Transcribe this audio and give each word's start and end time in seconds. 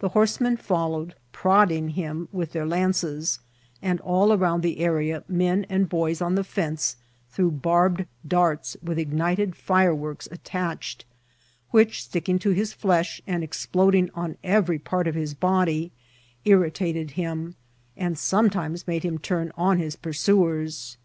The 0.00 0.10
horsemen 0.10 0.58
followed, 0.58 1.08
^^ 1.14 1.14
prodding'' 1.32 1.92
him 1.94 2.28
with 2.30 2.52
their 2.52 2.66
lances; 2.66 3.38
and 3.80 4.02
all 4.02 4.30
around 4.34 4.60
the 4.60 4.80
area, 4.80 5.24
men 5.28 5.64
and 5.70 5.88
boys' 5.88 6.20
on 6.20 6.34
the 6.34 6.44
fence 6.44 6.96
threw 7.30 7.50
barbed 7.50 8.04
darts 8.28 8.76
with 8.82 8.98
ignited 8.98 9.56
fireworks 9.56 10.28
attached, 10.30 11.06
which, 11.70 12.02
sticking 12.02 12.38
in 12.44 12.54
his 12.54 12.74
flesh 12.74 13.22
and 13.26 13.42
exploding 13.42 14.10
on 14.14 14.36
every 14.44 14.78
part 14.78 15.06
of 15.06 15.14
his 15.14 15.32
body, 15.32 15.90
irritated 16.44 17.12
him, 17.12 17.54
and 17.96 18.16
scmietimes 18.16 18.86
made 18.86 19.04
him 19.04 19.16
turn 19.18 19.52
on 19.56 19.78
his 19.78 19.96
pursuers. 19.96 20.98